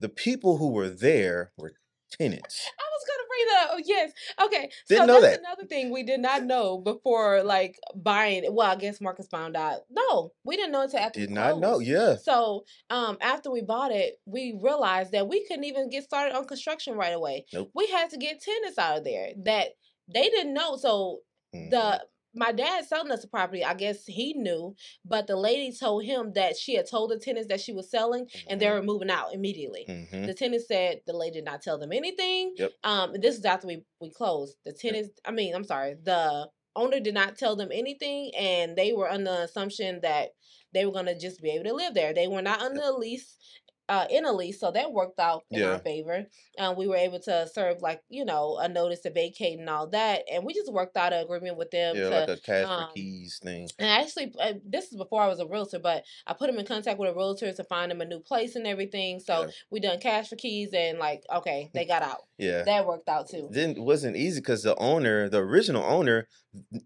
The 0.00 0.08
people 0.08 0.58
who 0.58 0.70
were 0.72 0.88
there 0.90 1.52
were 1.56 1.74
tenants. 2.10 2.70
I 2.78 2.82
was 2.82 3.04
gonna 3.08 3.28
bring 3.28 3.46
that 3.48 3.64
up. 3.64 3.70
Oh, 3.72 3.82
yes. 3.84 4.12
Okay. 4.42 4.70
Didn't 4.88 5.02
so 5.02 5.06
know 5.06 5.20
that's 5.20 5.36
that. 5.36 5.40
another 5.40 5.66
thing 5.66 5.90
we 5.90 6.02
did 6.02 6.20
not 6.20 6.44
know 6.44 6.78
before 6.78 7.42
like 7.42 7.78
buying 7.94 8.44
well, 8.54 8.70
I 8.70 8.76
guess 8.76 9.00
Marcus 9.00 9.26
found 9.28 9.56
out. 9.56 9.80
No, 9.90 10.32
we 10.44 10.56
didn't 10.56 10.72
know 10.72 10.82
until 10.82 11.00
after 11.00 11.20
we 11.20 11.26
Did 11.26 11.34
not 11.34 11.58
know. 11.58 11.78
Yeah. 11.80 12.16
So 12.16 12.64
um 12.90 13.16
after 13.20 13.50
we 13.50 13.62
bought 13.62 13.92
it, 13.92 14.20
we 14.26 14.58
realized 14.60 15.12
that 15.12 15.28
we 15.28 15.44
couldn't 15.46 15.64
even 15.64 15.88
get 15.90 16.04
started 16.04 16.34
on 16.36 16.46
construction 16.46 16.94
right 16.94 17.14
away. 17.14 17.46
Nope. 17.52 17.70
We 17.74 17.86
had 17.88 18.10
to 18.10 18.16
get 18.18 18.40
tenants 18.40 18.78
out 18.78 18.98
of 18.98 19.04
there 19.04 19.30
that 19.44 19.68
they 20.12 20.28
didn't 20.28 20.54
know. 20.54 20.76
So 20.76 21.20
Mhm. 21.54 21.70
the 21.70 22.06
my 22.34 22.52
dad 22.52 22.84
selling 22.84 23.10
us 23.12 23.22
the 23.22 23.28
property, 23.28 23.64
I 23.64 23.74
guess 23.74 24.04
he 24.06 24.34
knew, 24.34 24.74
but 25.04 25.26
the 25.26 25.36
lady 25.36 25.72
told 25.76 26.04
him 26.04 26.32
that 26.34 26.56
she 26.56 26.74
had 26.74 26.88
told 26.88 27.10
the 27.10 27.18
tenants 27.18 27.48
that 27.48 27.60
she 27.60 27.72
was 27.72 27.90
selling 27.90 28.26
and 28.48 28.60
they 28.60 28.66
Mhm. 28.66 28.74
were 28.74 28.82
moving 28.82 29.10
out 29.10 29.32
immediately. 29.34 29.84
Mhm. 29.88 30.26
The 30.26 30.34
tenant 30.34 30.62
said 30.66 31.02
the 31.06 31.12
lady 31.16 31.34
did 31.38 31.44
not 31.44 31.62
tell 31.62 31.78
them 31.78 31.92
anything. 31.92 32.54
Yep. 32.56 32.72
Um, 32.84 33.12
this 33.20 33.36
is 33.36 33.44
after 33.44 33.66
we 33.66 33.84
we 34.00 34.10
closed. 34.10 34.56
The 34.64 34.72
tenants, 34.72 35.18
I 35.24 35.30
mean, 35.30 35.54
I'm 35.54 35.64
sorry, 35.64 35.94
the 36.02 36.48
owner 36.76 36.98
did 37.00 37.14
not 37.14 37.38
tell 37.38 37.54
them 37.56 37.70
anything, 37.72 38.34
and 38.34 38.76
they 38.76 38.92
were 38.92 39.08
under 39.08 39.30
the 39.30 39.42
assumption 39.44 40.00
that 40.02 40.30
they 40.72 40.84
were 40.84 40.92
gonna 40.92 41.16
just 41.16 41.40
be 41.40 41.50
able 41.52 41.64
to 41.64 41.72
live 41.72 41.94
there. 41.94 42.12
They 42.12 42.26
were 42.26 42.42
not 42.42 42.60
under 42.60 42.82
a 42.82 42.90
lease, 42.90 43.36
uh, 43.88 44.06
in 44.10 44.24
a 44.24 44.32
lease, 44.32 44.60
so 44.60 44.70
that 44.70 44.92
worked 44.92 45.18
out 45.20 45.44
in 45.50 45.60
Yeah. 45.60 45.72
our 45.72 45.78
favor. 45.78 46.26
Um, 46.58 46.76
we 46.76 46.86
were 46.86 46.96
able 46.96 47.20
to 47.20 47.48
serve 47.52 47.82
like 47.82 48.02
you 48.08 48.24
know 48.24 48.56
a 48.58 48.68
notice 48.68 49.00
to 49.00 49.10
vacate 49.10 49.58
and 49.58 49.68
all 49.68 49.86
that, 49.88 50.22
and 50.32 50.44
we 50.44 50.54
just 50.54 50.72
worked 50.72 50.96
out 50.96 51.12
an 51.12 51.22
agreement 51.22 51.56
with 51.58 51.70
them 51.70 51.96
Yeah, 51.96 52.08
to 52.08 52.20
like 52.20 52.28
a 52.30 52.36
cash 52.40 52.64
um, 52.66 52.88
for 52.88 52.94
keys 52.94 53.38
thing. 53.42 53.68
and 53.78 53.88
actually, 53.88 54.32
uh, 54.40 54.54
this 54.64 54.86
is 54.90 54.96
before 54.96 55.20
I 55.22 55.28
was 55.28 55.40
a 55.40 55.46
realtor, 55.46 55.78
but 55.78 56.04
I 56.26 56.32
put 56.32 56.48
him 56.48 56.58
in 56.58 56.66
contact 56.66 56.98
with 56.98 57.10
a 57.10 57.14
realtor 57.14 57.52
to 57.52 57.64
find 57.64 57.92
him 57.92 58.00
a 58.00 58.04
new 58.04 58.20
place 58.20 58.56
and 58.56 58.66
everything. 58.66 59.20
So 59.20 59.42
Yeah. 59.42 59.50
we 59.70 59.80
done 59.80 59.98
cash 60.00 60.28
for 60.28 60.36
keys 60.36 60.70
and 60.72 60.98
like, 60.98 61.22
okay, 61.34 61.70
they 61.74 61.84
got 61.84 62.02
out. 62.02 62.24
Yeah. 62.38 62.62
That 62.62 62.86
worked 62.86 63.08
out 63.08 63.28
too. 63.28 63.48
then 63.50 63.74
wasn't 63.78 64.16
easy 64.16 64.40
because 64.40 64.62
the 64.62 64.76
owner, 64.76 65.28
the 65.28 65.38
original 65.38 65.82
owner, 65.84 66.26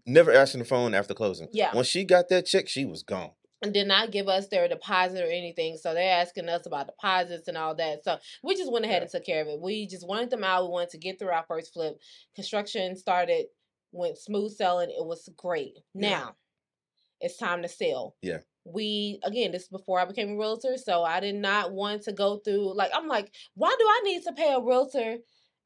never 0.05 0.31
answered 0.31 0.61
the 0.61 0.65
phone 0.65 0.93
after 0.93 1.13
closing. 1.13 1.47
Yeah. 1.51 1.73
when 1.75 1.85
she 1.85 2.03
got 2.03 2.29
that 2.29 2.45
check, 2.45 2.67
she 2.67 2.85
was 2.85 3.03
gone. 3.03 3.31
And 3.61 3.73
did 3.73 3.87
not 3.87 4.11
give 4.11 4.29
us 4.29 4.47
their 4.47 4.69
deposit 4.69 5.21
or 5.21 5.27
anything. 5.29 5.75
So 5.77 5.93
they're 5.93 6.21
asking 6.21 6.47
us 6.47 6.65
about 6.65 6.87
deposits 6.87 7.49
and 7.49 7.57
all 7.57 7.75
that. 7.75 8.05
So 8.05 8.17
we 8.41 8.55
just 8.55 8.71
went 8.71 8.85
ahead 8.85 8.99
Yeah. 8.99 9.01
and 9.03 9.11
took 9.11 9.25
care 9.25 9.41
of 9.41 9.49
it. 9.49 9.59
We 9.59 9.85
just 9.85 10.07
wanted 10.07 10.29
them 10.29 10.45
out. 10.45 10.63
We 10.63 10.69
wanted 10.69 10.91
to 10.91 10.97
get 10.97 11.19
through 11.19 11.31
our 11.31 11.43
first 11.45 11.73
flip. 11.73 11.99
Construction 12.35 12.95
started, 12.95 13.47
went 13.91 14.17
smooth 14.17 14.53
selling. 14.53 14.89
It 14.91 15.05
was 15.05 15.27
great. 15.35 15.73
Yeah. 15.93 16.09
Now 16.09 16.35
it's 17.21 17.37
time 17.37 17.61
to 17.63 17.67
sell. 17.67 18.15
Yeah. 18.21 18.39
We 18.65 19.19
again, 19.23 19.51
this 19.51 19.63
is 19.63 19.67
before 19.69 19.99
I 19.99 20.05
became 20.05 20.31
a 20.31 20.37
realtor, 20.37 20.77
so 20.77 21.03
I 21.03 21.19
did 21.19 21.35
not 21.35 21.71
want 21.73 22.03
to 22.03 22.13
go 22.13 22.37
through 22.37 22.75
like 22.75 22.91
I'm 22.93 23.07
like, 23.07 23.33
why 23.55 23.75
do 23.77 23.85
I 23.85 24.01
need 24.05 24.23
to 24.23 24.31
pay 24.33 24.53
a 24.53 24.61
realtor 24.61 25.17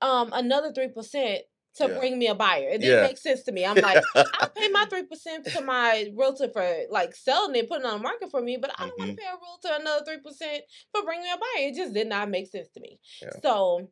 um 0.01 0.31
another 0.33 0.71
three 0.73 0.89
percent 0.89 1.41
to 1.75 1.87
Yeah. 1.87 1.95
bring 1.99 2.19
me 2.19 2.27
a 2.27 2.35
buyer? 2.35 2.69
It 2.69 2.81
didn't 2.81 3.01
Yeah. 3.01 3.01
make 3.01 3.17
sense 3.17 3.43
to 3.43 3.51
me. 3.51 3.65
I'm 3.65 3.79
like, 3.79 4.03
I 4.15 4.47
pay 4.55 4.67
my 4.69 4.85
three 4.89 5.05
percent 5.05 5.47
to 5.53 5.61
my 5.61 6.11
realtor 6.15 6.49
for 6.51 6.65
like 6.89 7.15
selling 7.15 7.55
it, 7.55 7.67
putting 7.69 7.85
it 7.85 7.89
on 7.89 7.97
the 7.97 8.03
market 8.03 8.31
for 8.31 8.41
me, 8.41 8.57
but 8.57 8.71
I 8.71 8.83
don't 8.83 8.99
want 8.99 9.11
Mhm. 9.11 9.15
to 9.17 9.21
pay 9.21 9.27
a 9.27 9.37
realtor 9.41 9.81
another 9.81 10.05
three 10.05 10.21
percent 10.21 10.63
for 10.93 11.03
bringing 11.03 11.23
me 11.25 11.31
a 11.31 11.37
buyer. 11.37 11.67
It 11.69 11.75
just 11.75 11.93
did 11.93 12.07
not 12.07 12.29
make 12.29 12.47
sense 12.47 12.69
to 12.71 12.79
me. 12.79 12.99
Yeah. 13.21 13.29
So 13.41 13.89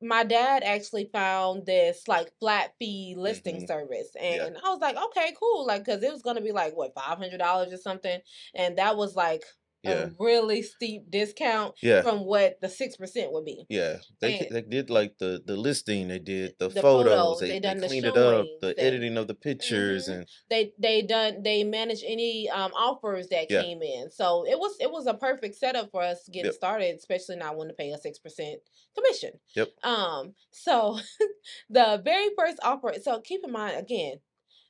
my 0.00 0.22
dad 0.22 0.62
actually 0.62 1.10
found 1.12 1.66
this 1.66 2.06
like 2.06 2.32
flat 2.38 2.74
fee 2.78 3.14
listing 3.18 3.60
Mhm. 3.62 3.66
service, 3.66 4.14
and 4.20 4.56
I 4.64 4.68
was 4.70 4.80
like, 4.80 4.96
okay, 4.96 5.34
cool, 5.38 5.66
like 5.66 5.84
because 5.84 6.02
it 6.02 6.12
was 6.12 6.22
gonna 6.22 6.40
be 6.40 6.52
like 6.52 6.76
what 6.76 6.94
five 6.94 7.18
hundred 7.18 7.38
dollars 7.38 7.72
or 7.72 7.78
something, 7.78 8.20
and 8.54 8.78
that 8.78 8.96
was 8.96 9.16
like 9.16 9.42
Yeah. 9.84 9.92
a 9.92 10.10
really 10.18 10.62
steep 10.62 11.08
discount 11.10 11.76
Yeah. 11.82 12.02
from 12.02 12.24
what 12.24 12.60
the 12.60 12.68
six 12.68 12.96
percent 12.96 13.32
would 13.32 13.44
be. 13.44 13.64
Yeah, 13.68 13.98
they 14.20 14.38
And- 14.40 14.54
they 14.56 14.62
did 14.62 14.90
like 14.90 15.18
the 15.18 15.40
the 15.44 15.56
listing, 15.56 16.08
they 16.08 16.18
did 16.18 16.56
the, 16.58 16.68
The 16.68 16.80
photos, 16.82 17.12
photos, 17.12 17.40
they, 17.40 17.46
they 17.48 17.52
they 17.54 17.60
done 17.60 17.78
the 17.78 17.86
cleaned 17.86 18.06
it 18.06 18.16
up, 18.16 18.46
the 18.60 18.74
they- 18.76 18.82
editing 18.82 19.16
of 19.16 19.28
the 19.28 19.34
pictures, 19.34 20.08
Mhm. 20.08 20.12
and 20.14 20.28
they 20.50 20.72
they 20.78 21.02
done 21.02 21.42
they 21.44 21.62
managed 21.64 22.02
any 22.04 22.50
um 22.50 22.72
offers 22.74 23.28
that 23.28 23.50
Yeah. 23.50 23.62
came 23.62 23.82
in 23.82 24.10
so 24.10 24.44
it 24.46 24.58
was 24.58 24.76
it 24.80 24.90
was 24.90 25.06
a 25.06 25.14
perfect 25.14 25.54
setup 25.54 25.90
for 25.92 26.02
us 26.02 26.28
getting 26.28 26.46
Yep. 26.46 26.54
started 26.54 26.96
especially 26.96 27.36
not 27.36 27.56
wanting 27.56 27.70
to 27.70 27.76
pay 27.76 27.90
a 27.92 27.98
six 27.98 28.18
percent 28.18 28.60
commission 28.96 29.38
Yep. 29.54 29.68
um 29.84 30.34
so 30.50 30.98
the 31.70 32.00
very 32.04 32.30
first 32.36 32.58
offer 32.62 32.94
so 33.00 33.20
keep 33.20 33.44
in 33.44 33.52
mind 33.52 33.76
again 33.78 34.20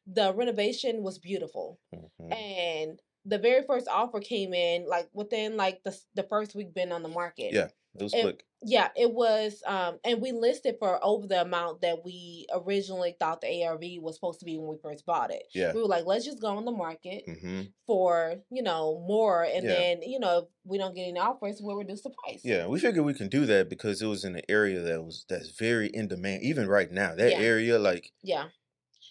the 0.06 0.32
renovation 0.34 1.02
was 1.02 1.19
beautiful 1.19 1.78
Mhm. 1.94 2.32
and 2.32 3.00
the 3.29 3.39
very 3.39 3.63
first 3.63 3.87
offer 3.89 4.21
came 4.21 4.55
in 4.55 4.87
like 4.89 5.09
within 5.13 5.57
like 5.57 5.83
the 5.85 5.97
the 6.15 6.23
first 6.25 6.55
week 6.55 6.75
been 6.75 6.93
on 6.93 7.03
the 7.03 7.09
market 7.09 7.53
Yeah. 7.53 7.69
it 7.95 8.03
was 8.03 8.15
it- 8.15 8.23
quick. 8.23 8.45
yeah, 8.63 8.89
it 8.97 9.13
was 9.13 9.63
um 9.67 9.99
and 10.05 10.21
we 10.21 10.33
listed 10.33 10.77
for 10.79 10.99
over 11.05 11.27
the 11.27 11.41
amount 11.43 11.83
that 11.83 12.05
we 12.05 12.47
originally 12.53 13.15
thought 13.21 13.41
the 13.41 13.65
ARV 13.65 13.83
was 14.01 14.15
supposed 14.17 14.41
to 14.41 14.45
be 14.47 14.57
when 14.59 14.69
we 14.69 14.77
first 14.83 15.05
bought 15.07 15.31
it. 15.33 15.43
Yeah. 15.55 15.73
We 15.73 15.81
were 15.83 15.87
like, 15.87 16.07
let's 16.07 16.25
just 16.25 16.41
go 16.41 16.49
on 16.57 16.65
the 16.65 16.73
market 16.73 17.25
hmm 17.29 17.63
for, 17.87 18.37
you 18.51 18.63
know, 18.63 19.03
more 19.07 19.45
and 19.45 19.65
Yeah. 19.65 19.71
then, 19.75 20.03
you 20.03 20.19
know, 20.21 20.39
if 20.39 20.45
we 20.65 20.77
don't 20.79 20.94
get 20.94 21.05
any 21.08 21.19
offers, 21.19 21.61
we'll 21.63 21.77
reduce 21.77 22.03
the 22.03 22.11
price. 22.11 22.43
Yeah, 22.44 22.67
we 22.67 22.79
figured 22.81 23.05
we 23.05 23.15
can 23.15 23.29
do 23.29 23.47
that 23.47 23.69
because 23.69 24.03
it 24.03 24.06
was 24.06 24.25
in 24.25 24.35
an 24.37 24.43
area 24.49 24.81
that 24.81 25.03
was 25.05 25.25
that's 25.29 25.51
very 25.51 25.89
in 25.89 26.08
demand. 26.08 26.43
Even 26.43 26.67
right 26.69 26.91
now, 26.91 27.15
that 27.15 27.32
Yeah. 27.32 27.39
area 27.39 27.79
like 27.79 28.13
Yeah. 28.23 28.49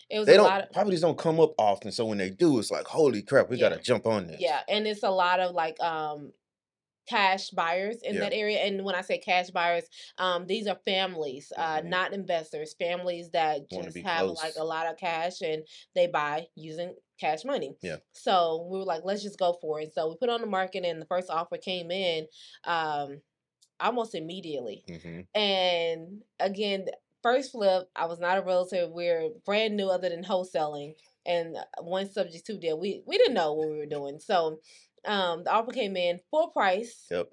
It 0.09 0.19
was 0.19 0.27
they 0.27 0.33
a 0.33 0.37
don't 0.37 0.45
lot 0.45 0.61
of 0.61 0.71
properties 0.71 1.01
don't 1.01 1.17
come 1.17 1.39
up 1.39 1.53
often. 1.57 1.91
So 1.91 2.05
when 2.05 2.17
they 2.17 2.29
do, 2.29 2.59
it's 2.59 2.71
like 2.71 2.85
holy 2.87 3.21
crap, 3.21 3.49
we 3.49 3.57
Yeah. 3.57 3.69
gotta 3.69 3.81
jump 3.81 4.05
on 4.07 4.27
this. 4.27 4.41
yeah, 4.41 4.61
and 4.67 4.87
it's 4.87 5.03
a 5.03 5.09
lot 5.11 5.39
of 5.39 5.53
like 5.55 5.79
um 5.81 6.31
cash 7.07 7.51
buyers 7.51 8.01
in 8.03 8.15
Yeah. 8.15 8.21
that 8.21 8.33
area 8.33 8.59
and 8.59 8.83
when 8.83 8.93
i 8.93 9.01
say 9.01 9.17
cash 9.17 9.49
buyers 9.49 9.85
um 10.17 10.45
these 10.45 10.67
are 10.67 10.77
families 10.85 11.53
uh 11.57 11.79
Mhm. 11.79 11.89
not 11.89 12.13
investors 12.13 12.73
families 12.77 13.29
that 13.31 13.69
just 13.69 13.97
have 13.99 14.27
like 14.27 14.55
a 14.57 14.63
lot 14.63 14.85
of 14.87 14.97
cash 14.97 15.41
and 15.41 15.65
they 15.95 16.07
buy 16.07 16.47
using 16.55 16.93
cash 17.17 17.45
money 17.45 17.77
Yeah. 17.81 17.97
so 18.11 18.67
we 18.69 18.77
were 18.77 18.83
like 18.83 19.03
let's 19.05 19.23
just 19.23 19.39
go 19.39 19.53
for 19.61 19.79
it 19.79 19.93
so 19.93 20.09
we 20.09 20.15
put 20.17 20.29
on 20.29 20.41
the 20.41 20.47
market 20.47 20.83
and 20.83 21.01
the 21.01 21.05
first 21.05 21.29
offer 21.29 21.57
came 21.57 21.91
in 21.91 22.27
um 22.65 23.21
almost 23.79 24.15
immediately 24.15 24.85
hmm 24.87 25.21
and 25.35 26.23
again 26.39 26.85
first 27.23 27.51
flip 27.51 27.89
i 27.95 28.05
was 28.05 28.19
not 28.19 28.37
a 28.37 28.41
realtor 28.41 28.87
we're 28.89 29.29
brand 29.45 29.75
new 29.75 29.87
other 29.87 30.09
than 30.09 30.23
wholesaling 30.23 30.93
and 31.25 31.55
uh, 31.57 31.63
one 31.81 32.09
subject 32.09 32.45
to 32.45 32.57
deal 32.57 32.79
we 32.79 33.01
we 33.07 33.17
didn't 33.17 33.33
know 33.33 33.53
what 33.53 33.69
we 33.69 33.77
were 33.77 33.85
doing 33.85 34.19
so 34.19 34.59
um 35.05 35.43
the 35.43 35.51
offer 35.51 35.71
came 35.71 35.95
in 35.97 36.19
full 36.31 36.49
price 36.49 37.05
Yep. 37.11 37.29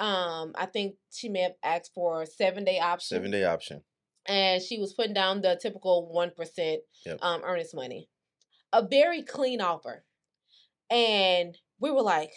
um 0.00 0.52
i 0.56 0.66
think 0.66 0.94
she 1.12 1.28
may 1.28 1.40
have 1.40 1.54
asked 1.62 1.92
for 1.94 2.22
a 2.22 2.26
seven 2.26 2.64
day 2.64 2.78
option 2.78 3.16
Seven 3.16 3.30
day 3.30 3.44
option. 3.44 3.82
and 4.26 4.62
she 4.62 4.78
was 4.78 4.92
putting 4.94 5.14
down 5.14 5.40
the 5.40 5.58
typical 5.60 6.12
1% 6.14 6.76
Yep. 7.06 7.18
um 7.22 7.42
earnest 7.44 7.74
money 7.74 8.08
a 8.72 8.86
very 8.86 9.22
clean 9.22 9.60
offer 9.60 10.04
and 10.90 11.56
we 11.80 11.90
were 11.90 12.02
like 12.02 12.30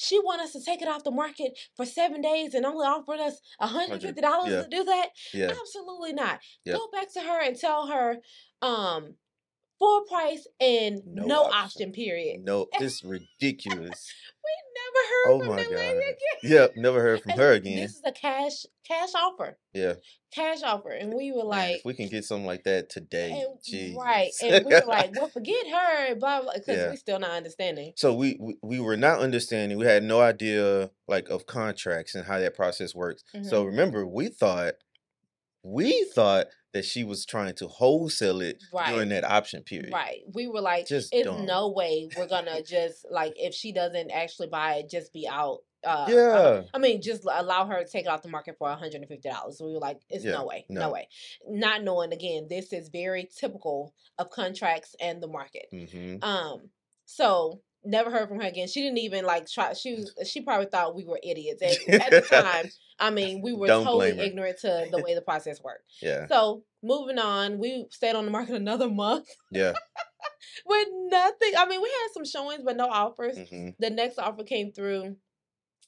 she 0.00 0.18
want 0.18 0.40
us 0.40 0.52
to 0.52 0.64
take 0.64 0.80
it 0.80 0.88
off 0.88 1.04
the 1.04 1.10
market 1.10 1.52
for 1.76 1.84
seven 1.84 2.22
days 2.22 2.54
and 2.54 2.64
only 2.64 2.86
offered 2.86 3.20
us 3.20 3.40
$150 3.60 4.02
yeah. 4.02 4.62
to 4.62 4.68
do 4.70 4.84
that 4.84 5.08
Yeah. 5.34 5.52
Absolutely 5.60 6.14
not. 6.14 6.40
Yep. 6.64 6.76
Go 6.76 6.88
back 6.90 7.12
to 7.12 7.20
her 7.20 7.42
and 7.42 7.56
tell 7.58 7.86
her 7.86 8.16
um 8.62 9.14
full 9.80 10.02
price 10.04 10.46
and 10.60 11.02
No 11.06 11.24
no, 11.26 11.42
option. 11.46 11.54
option. 11.64 11.92
period. 11.92 12.42
No, 12.44 12.66
it's 12.80 13.02
ridiculous. 13.02 14.12
We 14.44 14.52
never 14.78 15.08
heard 15.08 15.32
Oh 15.32 15.38
from 15.40 15.48
my 15.48 15.56
that 15.56 15.70
lady 15.70 15.82
God. 15.82 15.96
again. 15.96 16.16
Yep, 16.52 16.72
never 16.76 17.00
heard 17.00 17.20
from 17.22 17.32
And 17.32 17.40
her 17.40 17.52
again. 17.54 17.76
This 17.76 17.96
is 17.96 18.02
a 18.06 18.12
cash 18.12 18.66
cash 18.86 19.10
offer. 19.14 19.58
Yeah, 19.72 19.94
Cash 20.34 20.62
offer. 20.62 20.90
And 20.90 21.12
we 21.14 21.32
were 21.32 21.38
man, 21.38 21.46
like 21.48 21.76
if 21.78 21.84
we 21.84 21.94
can 21.94 22.08
get 22.08 22.24
something 22.24 22.46
like 22.46 22.64
that 22.64 22.88
today, 22.90 23.44
and, 23.72 23.96
right. 23.96 24.30
And 24.42 24.64
we 24.64 24.72
were 24.72 24.86
like, 24.86 25.10
well, 25.14 25.28
forget 25.32 25.66
her, 25.68 26.14
blah 26.16 26.42
blah 26.42 26.52
because 26.54 26.76
Yeah. 26.76 26.90
we 26.90 26.96
still 26.96 27.18
not 27.18 27.30
understanding. 27.30 27.92
So 27.96 28.14
we, 28.14 28.36
we 28.40 28.56
we 28.62 28.80
were 28.80 28.96
not 28.96 29.20
understanding. 29.20 29.78
We 29.78 29.86
had 29.86 30.02
no 30.04 30.20
idea 30.20 30.90
like 31.08 31.28
of 31.30 31.46
contracts 31.46 32.14
and 32.14 32.26
how 32.26 32.38
that 32.38 32.54
process 32.54 32.94
works. 32.94 33.24
So 33.42 33.62
Mhm. 33.64 33.66
remember, 33.66 34.06
we 34.06 34.28
thought 34.28 34.74
we 35.62 36.04
thought 36.14 36.46
that 36.72 36.84
she 36.84 37.02
was 37.04 37.26
trying 37.26 37.54
to 37.56 37.66
wholesale 37.66 38.40
it 38.40 38.62
Right. 38.72 38.92
during 38.94 39.08
that 39.10 39.24
option 39.24 39.62
period. 39.62 39.92
Right. 39.92 40.20
We 40.32 40.46
were 40.46 40.60
like, 40.60 40.86
Just 40.86 41.12
it's 41.12 41.26
dumb. 41.26 41.44
no 41.44 41.68
way 41.70 42.08
we're 42.16 42.28
gonna 42.28 42.62
just 42.62 43.06
like 43.10 43.32
if 43.36 43.54
she 43.54 43.72
doesn't 43.72 44.10
actually 44.10 44.48
buy 44.48 44.76
it, 44.76 44.90
just 44.90 45.12
be 45.12 45.26
out. 45.28 45.58
Uh, 45.84 45.88
uh, 45.88 46.06
Yeah. 46.10 46.62
I 46.74 46.78
mean, 46.78 47.02
just 47.02 47.24
allow 47.24 47.66
her 47.66 47.82
to 47.82 47.90
take 47.90 48.04
it 48.04 48.08
off 48.08 48.22
the 48.22 48.28
market 48.28 48.56
for 48.58 48.68
one 48.68 48.78
hundred 48.78 48.96
and 49.00 49.08
fifty 49.08 49.28
dollars. 49.28 49.58
So 49.58 49.66
we 49.66 49.72
were 49.72 49.78
like, 49.80 50.00
it's 50.08 50.24
Yeah, 50.24 50.32
no 50.32 50.44
way, 50.46 50.64
no. 50.68 50.80
no. 50.82 50.90
way. 50.92 51.08
Not 51.48 51.82
knowing 51.82 52.12
again, 52.12 52.46
this 52.48 52.72
is 52.72 52.88
very 52.88 53.28
typical 53.36 53.92
of 54.18 54.30
contracts 54.30 54.94
and 55.00 55.22
the 55.22 55.28
market. 55.28 55.66
hmm 55.72 56.16
Um, 56.22 56.70
so 57.06 57.62
never 57.84 58.10
heard 58.10 58.28
from 58.28 58.40
her 58.40 58.46
again. 58.46 58.68
She 58.68 58.82
didn't 58.82 58.98
even 58.98 59.24
like 59.24 59.48
try. 59.48 59.72
She 59.74 59.94
was. 59.94 60.14
She 60.26 60.40
probably 60.42 60.66
thought 60.66 60.94
we 60.94 61.04
were 61.04 61.20
idiots 61.22 61.62
and 61.62 62.00
at 62.02 62.10
the 62.10 62.20
time. 62.42 62.70
I 62.98 63.10
mean, 63.10 63.40
we 63.42 63.52
were 63.52 63.66
Don't 63.66 63.84
totally 63.84 64.10
ignorant 64.18 64.58
to 64.60 64.86
the 64.90 64.98
way 65.02 65.14
the 65.14 65.22
process 65.22 65.62
worked. 65.62 65.84
Yeah. 66.02 66.26
So 66.28 66.64
moving 66.82 67.18
on, 67.18 67.58
we 67.58 67.86
stayed 67.90 68.14
on 68.14 68.24
the 68.26 68.30
market 68.30 68.56
another 68.56 68.90
month 68.90 69.28
Yeah. 69.50 69.72
with 70.66 70.88
nothing. 70.92 71.52
I 71.56 71.66
mean, 71.66 71.80
we 71.80 71.88
had 71.88 72.08
some 72.12 72.24
showings, 72.24 72.62
but 72.64 72.76
no 72.76 72.86
offers. 72.86 73.38
hmm 73.48 73.70
The 73.78 73.90
next 73.90 74.18
offer 74.18 74.44
came 74.44 74.72
through. 74.72 75.16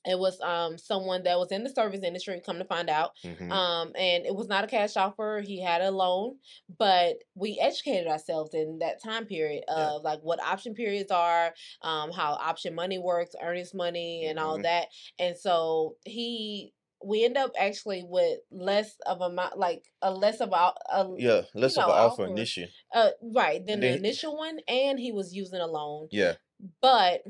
It 0.05 0.19
was 0.19 0.41
um 0.41 0.79
someone 0.79 1.23
that 1.25 1.39
was 1.39 1.53
in 1.53 1.65
the 1.65 1.71
service 1.71 2.03
industry. 2.03 2.41
Come 2.45 2.59
to 2.59 2.65
find 2.65 2.91
out, 2.91 3.13
hmm 3.23 3.51
um, 3.53 3.93
and 3.97 4.25
it 4.27 4.35
was 4.35 4.49
not 4.49 4.65
a 4.65 4.67
cash 4.67 4.97
offer. 4.97 5.43
He 5.45 5.61
had 5.63 5.81
a 5.83 5.91
loan, 5.91 6.39
but 6.79 7.17
we 7.35 7.59
educated 7.61 8.09
ourselves 8.09 8.55
in 8.55 8.79
that 8.81 9.03
time 9.03 9.27
period 9.27 9.65
of 9.69 10.03
Yeah. 10.03 10.11
like 10.11 10.21
what 10.23 10.41
option 10.43 10.75
periods 10.75 11.11
are, 11.11 11.55
um, 11.83 12.11
how 12.13 12.33
option 12.33 12.75
money 12.75 12.99
works, 12.99 13.35
earnest 13.41 13.75
money, 13.75 14.27
and 14.27 14.39
all 14.39 14.59
Mhm. 14.59 14.63
that. 14.63 14.89
And 15.19 15.37
so 15.37 15.97
he, 16.05 16.73
we 17.05 17.25
end 17.25 17.37
up 17.37 17.53
actually 17.59 18.05
with 18.05 18.41
less 18.51 18.97
of 19.07 19.21
a 19.21 19.25
amount, 19.25 19.59
like 19.59 19.85
a 20.03 20.11
less 20.13 20.41
about 20.41 20.79
a 20.91 21.07
yeah. 21.17 21.43
Less 21.55 21.77
know, 21.77 21.83
of 21.85 21.89
an 21.89 21.95
offer 21.95 22.23
offer. 22.23 22.33
initial. 22.33 22.67
uh 22.95 23.11
right 23.23 23.65
than 23.67 23.75
And 23.75 23.83
the 23.83 23.97
initial 23.97 24.37
one, 24.37 24.59
and 24.69 24.99
he 24.99 25.13
was 25.13 25.35
using 25.35 25.61
a 25.61 25.67
loan, 25.67 26.09
Yeah. 26.11 26.35
but 26.81 27.23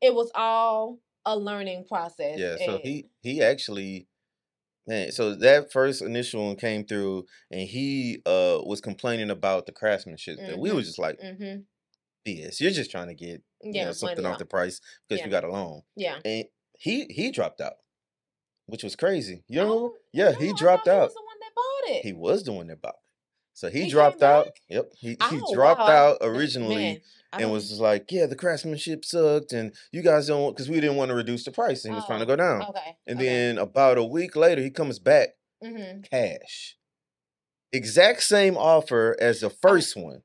it 0.00 0.14
was 0.14 0.30
all 0.34 0.98
a 1.32 1.36
learning 1.36 1.84
process. 1.88 2.38
Yeah. 2.38 2.56
So 2.64 2.80
he 2.82 3.06
he 3.22 3.42
actually 3.42 4.08
man, 4.86 5.12
so 5.12 5.34
that 5.34 5.70
first 5.72 6.00
initial 6.02 6.46
one 6.46 6.56
came 6.56 6.84
through 6.84 7.26
and 7.50 7.62
he 7.62 8.22
uh 8.26 8.58
was 8.64 8.80
complaining 8.80 9.30
about 9.30 9.66
the 9.66 9.72
craftsmanship. 9.72 10.38
And 10.40 10.60
we 10.60 10.72
was 10.72 10.86
just 10.86 10.98
like, 10.98 11.20
mm-hmm. 11.20 11.60
BS, 12.26 12.60
you're 12.60 12.70
just 12.70 12.90
trying 12.90 13.08
to 13.08 13.14
get 13.14 13.42
you 13.62 13.84
know, 13.84 13.92
something 13.92 14.24
off 14.26 14.38
the 14.38 14.46
price 14.46 14.80
because 15.08 15.20
Yeah. 15.20 15.26
you 15.26 15.30
got 15.30 15.44
a 15.44 15.50
loan. 15.50 15.82
yeah. 15.96 16.18
And 16.24 16.44
he 16.78 17.06
he 17.10 17.30
dropped 17.30 17.60
out. 17.60 17.74
Which 18.66 18.82
was 18.84 18.96
crazy. 18.96 19.44
You 19.48 19.60
know? 19.60 19.72
Oh, 19.72 19.94
yeah, 20.12 20.32
no, 20.32 20.38
he 20.38 20.52
dropped 20.52 20.88
out. 20.88 21.08
He 21.10 21.14
was 21.14 21.14
the 21.14 21.22
one 21.22 21.38
that 21.40 21.54
bought 21.56 21.96
it. 21.96 22.04
He 22.04 22.12
was 22.12 22.42
the 22.44 22.52
one 22.52 22.66
that 22.66 22.82
bought 22.82 22.90
it. 22.90 23.00
So 23.54 23.70
he, 23.70 23.84
He 23.84 23.90
dropped 23.90 24.22
out. 24.22 24.44
back? 24.44 24.54
Yep. 24.68 24.92
He 24.98 25.08
he 25.08 25.16
Oh, 25.42 25.54
dropped 25.54 25.80
wow, 25.80 26.10
out 26.12 26.18
originally 26.20 27.02
and 27.32 27.50
was 27.50 27.68
just 27.68 27.80
like, 27.80 28.10
yeah, 28.10 28.26
the 28.26 28.36
craftsmanship 28.36 29.04
sucked, 29.04 29.52
and 29.52 29.74
you 29.92 30.02
guys 30.02 30.26
don't 30.28 30.52
because 30.52 30.68
we 30.68 30.80
didn't 30.80 30.96
want 30.96 31.10
to 31.10 31.14
reduce 31.14 31.44
the 31.44 31.52
price, 31.52 31.84
and 31.84 31.92
he 31.92 31.96
was 31.96 32.06
trying 32.06 32.20
to 32.20 32.24
Oh, 32.24 32.28
go 32.28 32.36
down. 32.36 32.62
okay. 32.70 32.96
And 33.06 33.18
okay. 33.18 33.26
then 33.26 33.58
about 33.58 33.98
a 33.98 34.04
week 34.04 34.36
later, 34.36 34.62
he 34.62 34.70
comes 34.70 34.98
back 34.98 35.30
hmm 35.62 36.00
cash, 36.10 36.76
exact 37.72 38.22
same 38.22 38.56
offer 38.56 39.16
as 39.20 39.40
the 39.40 39.50
first 39.50 39.96
one. 39.96 40.22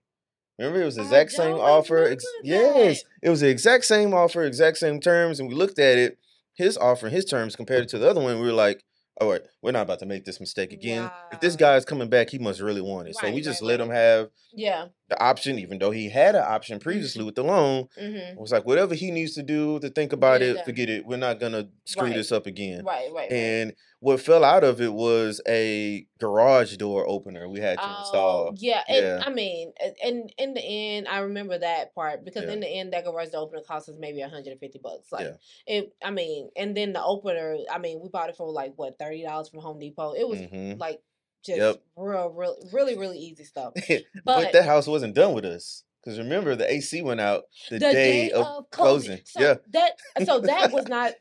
Remember, 0.59 0.81
it 0.81 0.85
was 0.85 0.95
the 0.95 1.03
exact 1.03 1.31
same 1.31 1.55
offer. 1.55 2.03
Ex- 2.07 2.25
yes, 2.43 3.03
it 3.23 3.29
was 3.29 3.41
the 3.41 3.49
exact 3.49 3.85
same 3.85 4.13
offer, 4.13 4.43
exact 4.43 4.77
same 4.77 4.99
terms, 4.99 5.39
and 5.39 5.49
we 5.49 5.55
looked 5.55 5.79
at 5.79 5.97
it, 5.97 6.17
his 6.55 6.77
offer 6.77 7.07
and 7.07 7.15
his 7.15 7.25
terms 7.25 7.55
compared 7.55 7.87
to 7.89 7.97
the 7.97 8.09
other 8.09 8.21
one. 8.21 8.39
We 8.39 8.45
were 8.45 8.53
like, 8.53 8.83
all 9.21 9.29
right, 9.29 9.41
we're 9.61 9.71
not 9.71 9.83
about 9.83 9.99
to 9.99 10.05
make 10.05 10.25
this 10.25 10.39
mistake 10.39 10.73
again. 10.73 11.09
If 11.31 11.39
this 11.39 11.53
Wow. 11.53 11.57
guy's 11.59 11.85
coming 11.85 12.09
back, 12.09 12.29
he 12.29 12.39
must 12.39 12.59
really 12.59 12.81
want 12.81 13.07
it. 13.07 13.15
So 13.15 13.31
we 13.31 13.41
just 13.41 13.61
right, 13.61 13.67
let 13.67 13.79
right. 13.79 13.87
him 13.87 13.93
have 13.93 14.29
Yeah. 14.53 14.87
the 15.09 15.21
option, 15.21 15.59
even 15.59 15.77
though 15.77 15.91
he 15.91 16.09
had 16.09 16.35
an 16.35 16.43
option 16.45 16.79
previously 16.79 17.23
with 17.23 17.35
the 17.35 17.43
loan. 17.43 17.87
hmm 17.97 18.15
It 18.15 18.37
was 18.39 18.51
like 18.51 18.65
whatever 18.65 18.95
he 18.95 19.11
needs 19.11 19.35
to 19.35 19.43
do 19.43 19.79
to 19.79 19.89
think 19.89 20.13
about 20.13 20.39
Get 20.39 20.49
it 20.49 20.53
done. 20.55 20.65
forget 20.65 20.89
it. 20.89 21.05
We're 21.05 21.17
not 21.17 21.39
gonna 21.39 21.69
screw 21.85 22.07
Right. 22.07 22.15
this 22.15 22.31
up 22.31 22.47
again. 22.47 22.83
Right. 22.83 23.09
Right. 23.11 23.29
Right. 23.29 23.31
And 23.31 23.73
what 24.03 24.19
fell 24.19 24.43
out 24.43 24.65
of 24.65 24.81
it 24.81 24.91
was 24.93 25.39
a 25.47 26.05
garage 26.19 26.75
door 26.75 27.07
opener 27.07 27.47
we 27.47 27.61
had 27.61 27.77
to 27.77 27.83
Oh, 27.85 27.99
install. 28.01 28.53
yeah, 28.57 28.81
and 28.89 29.05
Yeah. 29.05 29.23
I 29.25 29.29
mean, 29.29 29.71
and 30.03 30.33
in 30.37 30.53
the 30.53 30.61
end, 30.61 31.07
I 31.07 31.19
remember 31.19 31.57
that 31.57 31.95
part 31.95 32.25
because 32.25 32.43
Yeah. 32.43 32.51
in 32.51 32.59
the 32.59 32.67
end, 32.67 32.91
that 32.91 33.05
garage 33.05 33.29
door 33.29 33.43
opener 33.43 33.61
cost 33.61 33.87
us 33.87 33.95
maybe 33.97 34.19
150 34.21 34.79
bucks. 34.83 35.09
Like 35.09 35.27
Yeah. 35.27 35.35
it, 35.77 35.93
I 36.03 36.11
mean, 36.11 36.49
and 36.57 36.75
then 36.75 36.91
the 36.91 37.01
opener, 37.03 37.57
I 37.71 37.77
mean, 37.79 38.01
we 38.01 38.09
bought 38.09 38.29
it 38.29 38.35
for 38.35 38.51
like 38.51 38.73
what 38.75 38.99
thirty 38.99 39.23
dollars 39.23 39.47
from 39.47 39.61
Home 39.61 39.79
Depot. 39.79 40.11
It 40.13 40.27
was 40.27 40.39
Mhm. 40.39 40.77
like 40.79 41.01
just 41.45 41.59
Yep. 41.59 41.81
real, 41.95 42.29
real, 42.29 42.57
really, 42.73 42.97
really 42.97 43.19
easy 43.19 43.45
stuff. 43.45 43.73
but, 43.87 44.03
But- 44.25 44.51
that 44.51 44.65
house 44.65 44.85
wasn't 44.85 45.15
done 45.15 45.33
with 45.33 45.45
us. 45.45 45.83
Because 46.03 46.19
remember, 46.19 46.53
the 46.57 46.69
AC 46.69 47.01
went 47.01 47.21
out 47.21 47.45
the, 47.69 47.75
the 47.79 47.91
day, 47.93 48.31
of, 48.31 48.69
closing. 48.69 49.21
So 49.23 49.39
yeah. 49.39 49.55
that 49.71 49.93
so 50.25 50.39
that 50.41 50.73
was 50.73 50.87
not 50.89 51.13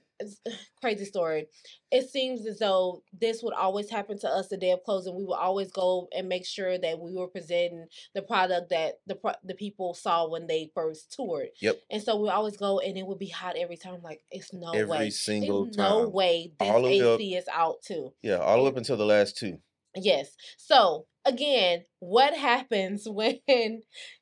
crazy 0.81 1.05
story. 1.05 1.47
It 1.91 2.09
seems 2.11 2.47
as 2.47 2.59
though 2.59 3.02
this 3.12 3.43
would 3.43 3.55
always 3.55 3.91
happen 3.91 4.19
to 4.21 4.29
us 4.29 4.49
the 4.49 4.57
day 4.57 4.71
of 4.71 4.83
closing. 4.85 5.14
We 5.14 5.25
would 5.25 5.35
always 5.38 5.71
go 5.71 6.09
and 6.17 6.29
make 6.29 6.47
sure 6.47 6.79
that 6.79 6.99
we 6.99 7.14
were 7.14 7.29
presenting 7.29 7.87
the 8.14 8.23
product 8.23 8.71
that 8.71 8.95
the 9.07 9.14
pro- 9.17 9.35
the 9.45 9.55
people 9.55 9.95
saw 9.95 10.29
when 10.29 10.47
they 10.47 10.71
first 10.75 11.12
toured. 11.12 11.49
Yep. 11.61 11.76
And 11.91 12.02
so 12.02 12.17
we 12.21 12.29
always 12.31 12.57
go 12.57 12.79
and 12.81 12.97
it 12.97 13.07
would 13.07 13.19
be 13.19 13.29
hot 13.29 13.57
every 13.57 13.76
time. 13.76 14.00
Like 14.02 14.21
it's 14.31 14.52
no 14.52 14.71
Every 14.71 14.87
way. 14.87 15.11
single 15.11 15.64
There's 15.64 15.76
time. 15.76 15.91
no 15.91 16.09
way 16.09 16.52
this 16.59 16.69
All 16.71 16.83
way 16.83 17.00
up- 17.02 17.21
AC 17.21 17.35
is 17.37 17.49
out 17.52 17.83
too. 17.83 18.12
Yeah, 18.23 18.37
all 18.38 18.57
the 18.57 18.62
way 18.64 18.69
up 18.71 18.76
until 18.76 18.97
the 18.97 19.05
last 19.07 19.37
two. 19.37 19.59
Yes. 19.95 20.35
So 20.57 21.07
again, 21.26 21.85
what 21.99 22.35
happens 22.35 23.07
when 23.09 23.38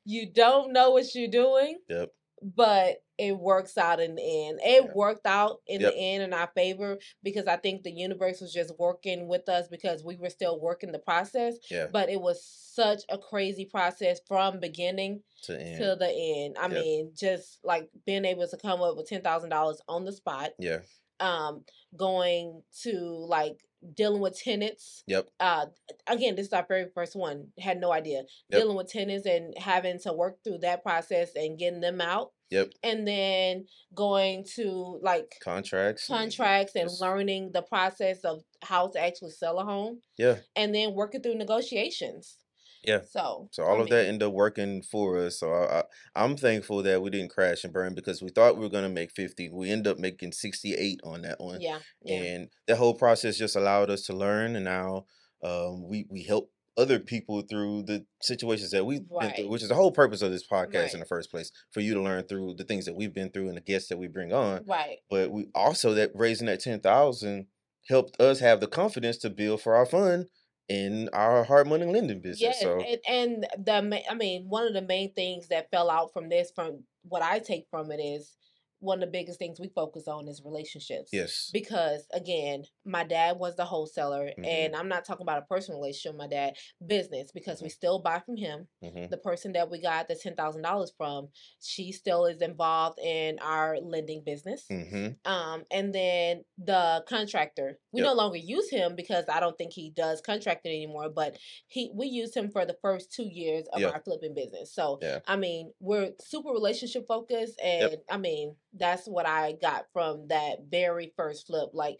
you 0.05 0.29
don't 0.31 0.73
know 0.73 0.91
what 0.91 1.15
you're 1.15 1.29
doing? 1.29 1.77
Yep. 1.89 2.09
But 2.41 3.03
it 3.19 3.37
works 3.37 3.77
out 3.77 3.99
in 3.99 4.15
the 4.15 4.47
end. 4.47 4.59
It 4.63 4.83
Yeah. 4.85 4.91
worked 4.95 5.27
out 5.27 5.61
in 5.67 5.81
Yep. 5.81 5.93
the 5.93 5.97
end 5.99 6.23
in 6.23 6.33
our 6.33 6.49
favor 6.55 6.97
because 7.21 7.45
I 7.45 7.57
think 7.57 7.83
the 7.83 7.91
universe 7.91 8.41
was 8.41 8.51
just 8.51 8.77
working 8.79 9.27
with 9.27 9.47
us 9.47 9.67
because 9.67 10.03
we 10.03 10.15
were 10.15 10.29
still 10.31 10.59
working 10.59 10.91
the 10.91 10.97
process. 10.99 11.55
Yeah. 11.69 11.87
But 11.91 12.09
it 12.09 12.19
was 12.19 12.43
such 12.43 13.03
a 13.09 13.19
crazy 13.19 13.65
process 13.65 14.19
from 14.27 14.59
beginning 14.59 15.21
To 15.43 15.59
end. 15.61 15.77
to 15.83 15.95
the 15.95 16.09
end. 16.11 16.57
I 16.57 16.63
Yep. 16.63 16.71
mean, 16.83 17.11
just 17.13 17.59
like 17.63 17.89
being 18.07 18.25
able 18.25 18.47
to 18.47 18.57
come 18.57 18.81
up 18.81 18.97
with 18.97 19.07
ten 19.07 19.21
thousand 19.21 19.51
dollars 19.51 19.79
on 19.87 20.05
the 20.05 20.11
spot 20.13 20.53
yeah. 20.57 20.79
Um 21.21 21.63
going 21.95 22.61
to 22.83 22.91
like 23.27 23.57
dealing 23.95 24.21
with 24.21 24.37
tenants 24.39 25.03
Yep. 25.07 25.27
uh 25.39 25.65
again 26.07 26.35
this 26.35 26.47
is 26.47 26.53
our 26.53 26.65
very 26.67 26.85
first 26.93 27.15
one 27.15 27.47
had 27.59 27.79
no 27.79 27.91
idea 27.91 28.23
Yep. 28.49 28.61
dealing 28.61 28.77
with 28.77 28.89
tenants 28.91 29.25
and 29.25 29.53
having 29.57 29.99
to 29.99 30.13
work 30.13 30.37
through 30.43 30.59
that 30.59 30.83
process 30.83 31.31
and 31.35 31.57
getting 31.57 31.81
them 31.81 31.99
out 32.01 32.31
Yep. 32.51 32.73
and 32.83 33.07
then 33.07 33.65
going 33.95 34.45
to 34.55 34.99
like 35.01 35.35
Contracts. 35.43 36.05
contracts 36.07 36.75
and 36.75 36.89
just- 36.89 37.01
learning 37.01 37.51
the 37.53 37.61
process 37.63 38.19
of 38.25 38.43
how 38.61 38.87
to 38.89 38.99
actually 38.99 39.31
sell 39.31 39.57
a 39.59 39.63
home 39.63 40.01
Yeah. 40.17 40.37
and 40.55 40.75
then 40.75 40.93
working 40.93 41.21
through 41.21 41.35
negotiations 41.35 42.37
Yeah. 42.83 43.01
so 43.09 43.47
So 43.51 43.63
I 43.63 43.67
all 43.67 43.81
of 43.81 43.89
that 43.89 44.05
ended 44.07 44.23
up 44.23 44.33
working 44.33 44.81
for 44.81 45.17
us. 45.19 45.39
So 45.39 45.51
I, 45.51 45.79
I, 45.79 45.83
I'm 46.15 46.35
thankful 46.37 46.81
that 46.83 47.01
we 47.01 47.09
didn't 47.09 47.29
crash 47.31 47.63
and 47.63 47.73
burn 47.73 47.93
because 47.95 48.21
we 48.21 48.29
thought 48.29 48.55
we 48.57 48.63
were 48.63 48.69
gonna 48.69 48.89
make 48.89 49.11
50. 49.11 49.49
We 49.49 49.69
end 49.71 49.87
up 49.87 49.97
making 49.99 50.31
68 50.31 50.99
on 51.03 51.21
that 51.23 51.39
one. 51.39 51.61
yeah 51.61 51.79
yeah 52.03 52.15
And 52.21 52.49
that 52.67 52.77
whole 52.77 52.95
process 52.95 53.37
just 53.37 53.55
allowed 53.55 53.89
us 53.89 54.03
to 54.03 54.13
learn. 54.13 54.55
And 54.55 54.65
now 54.65 55.05
um, 55.43 55.87
we 55.87 56.05
we 56.09 56.23
help 56.23 56.51
other 56.77 56.99
people 56.99 57.41
through 57.41 57.83
the 57.83 58.05
situations 58.21 58.71
that 58.71 58.85
we've 58.85 59.07
been 59.07 59.17
Right. 59.27 59.35
through, 59.35 59.49
which 59.49 59.61
is 59.61 59.67
the 59.69 59.75
whole 59.75 59.91
purpose 59.91 60.21
of 60.21 60.31
this 60.31 60.47
podcast 60.47 60.73
Right. 60.73 60.93
in 60.93 60.99
the 61.01 61.05
first 61.05 61.29
place, 61.29 61.51
for 61.71 61.81
you 61.81 61.93
to 61.93 62.01
learn 62.01 62.23
through 62.23 62.55
the 62.55 62.63
things 62.63 62.85
that 62.85 62.95
we've 62.95 63.13
been 63.13 63.29
through 63.29 63.49
and 63.49 63.57
the 63.57 63.61
guests 63.61 63.89
that 63.89 63.97
we 63.97 64.07
bring 64.07 64.31
on. 64.31 64.63
right 64.65 64.99
But 65.09 65.31
we 65.31 65.47
also 65.53 65.93
that 65.95 66.11
raising 66.15 66.47
that 66.47 66.61
10,000 66.61 67.47
helped 67.89 68.19
us 68.21 68.39
have 68.39 68.61
the 68.61 68.67
confidence 68.67 69.17
to 69.17 69.29
build 69.29 69.61
for 69.61 69.75
our 69.75 69.85
fund 69.85 70.27
in 70.71 71.09
our 71.11 71.43
hard 71.43 71.67
money 71.67 71.85
lending 71.85 72.21
business. 72.21 72.39
Yes, 72.39 72.61
so 72.61 72.79
and, 72.79 72.99
and 73.07 73.65
the 73.65 74.01
I 74.09 74.13
mean, 74.13 74.45
one 74.47 74.65
of 74.65 74.73
the 74.73 74.81
main 74.81 75.13
things 75.13 75.49
that 75.49 75.69
fell 75.69 75.89
out 75.89 76.13
from 76.13 76.29
this, 76.29 76.51
from 76.53 76.83
what 77.03 77.21
I 77.21 77.39
take 77.39 77.67
from 77.69 77.91
it, 77.91 77.99
is 77.99 78.37
one 78.81 79.01
of 79.01 79.07
the 79.07 79.11
biggest 79.11 79.39
things 79.39 79.59
we 79.59 79.69
focus 79.69 80.07
on 80.07 80.27
is 80.27 80.41
relationships. 80.43 81.09
Yes. 81.13 81.49
Because 81.53 82.05
again, 82.13 82.65
my 82.83 83.03
dad 83.03 83.37
was 83.39 83.55
the 83.55 83.63
wholesaler, 83.65 84.31
Mhm. 84.37 84.45
and 84.45 84.75
I'm 84.75 84.89
not 84.89 85.05
talking 85.05 85.23
about 85.23 85.37
a 85.41 85.45
personal 85.45 85.79
relationship 85.79 86.17
my 86.17 86.27
dad, 86.27 86.57
business, 86.85 87.31
because 87.31 87.61
we 87.61 87.69
still 87.69 87.99
buy 87.99 88.19
from 88.19 88.35
him. 88.37 88.67
hmm 88.81 89.05
The 89.09 89.17
person 89.17 89.53
that 89.53 89.69
we 89.69 89.79
got 89.79 90.07
the 90.09 90.15
ten 90.15 90.35
thousand 90.35 90.63
dollars 90.63 90.91
from, 90.97 91.29
she 91.61 91.91
still 91.91 92.25
is 92.25 92.41
involved 92.41 92.99
in 92.99 93.39
our 93.39 93.79
lending 93.79 94.23
business. 94.23 94.65
hmm 94.67 95.09
Um, 95.25 95.63
and 95.71 95.93
then 95.95 96.43
the 96.57 97.03
contractor, 97.07 97.79
we 97.91 98.01
Yep. 98.01 98.07
no 98.07 98.13
longer 98.15 98.37
use 98.37 98.69
him 98.69 98.95
because 98.95 99.25
I 99.29 99.39
don't 99.39 99.57
think 99.57 99.73
he 99.73 99.91
does 99.91 100.21
contracting 100.21 100.71
anymore. 100.73 101.09
But 101.09 101.37
he, 101.67 101.91
we 101.93 102.07
used 102.07 102.35
him 102.35 102.49
for 102.49 102.65
the 102.65 102.77
first 102.81 103.11
two 103.13 103.27
years 103.27 103.67
of 103.73 103.79
Yep. 103.81 103.93
our 103.93 104.01
flipping 104.01 104.33
business. 104.33 104.73
So 104.73 104.97
Yeah. 105.01 105.19
I 105.27 105.35
mean, 105.35 105.73
we're 105.79 106.13
super 106.19 106.49
relationship 106.49 107.07
focused, 107.07 107.59
and 107.61 107.97
I 108.09 108.17
mean 108.17 108.55
that's 108.77 109.05
what 109.07 109.25
I 109.25 109.53
got 109.61 109.85
from 109.93 110.27
that 110.29 110.59
very 110.69 111.13
first 111.15 111.47
flip. 111.47 111.69
Like 111.73 111.97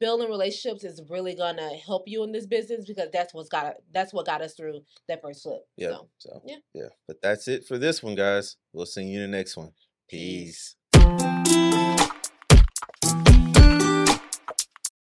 building 0.00 0.28
relationships 0.28 0.84
is 0.84 1.00
really 1.08 1.34
gonna 1.34 1.70
help 1.76 2.04
you 2.06 2.24
in 2.24 2.32
this 2.32 2.46
business 2.46 2.84
because 2.86 3.08
that's 3.12 3.34
what's 3.34 3.48
got 3.48 3.76
that's 3.92 4.12
what 4.12 4.26
got 4.26 4.42
us 4.42 4.54
through 4.54 4.80
that 5.08 5.22
first 5.22 5.42
flip. 5.42 5.62
Yeah. 5.76 5.90
So 5.90 6.08
So 6.18 6.42
yeah. 6.44 6.56
yeah. 6.74 6.88
But 7.06 7.22
that's 7.22 7.48
it 7.48 7.66
for 7.66 7.78
this 7.78 8.02
one, 8.02 8.14
guys. 8.14 8.56
We'll 8.72 8.86
see 8.86 9.04
you 9.04 9.22
in 9.22 9.30
the 9.30 9.36
next 9.36 9.56
one. 9.56 9.72
Peace. 10.08 10.76
Peace. 10.92 11.47